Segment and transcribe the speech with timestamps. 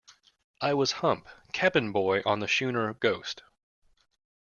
[0.61, 3.43] I was Hump, cabin boy on the schooner Ghost.